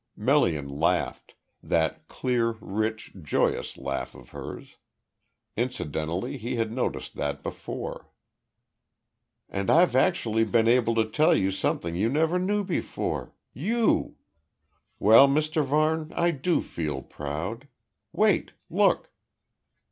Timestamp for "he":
6.39-6.55